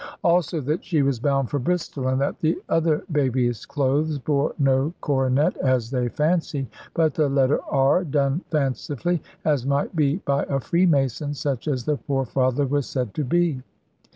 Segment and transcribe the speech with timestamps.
[0.23, 4.95] Also that she was bound for Bristol, and that the other baby's clothes bore no
[4.99, 8.03] coronet, as they fancied, but the letter R.
[8.03, 13.13] done fancifully, as might be by a freemason, such as the poor father was said
[13.13, 13.61] to be.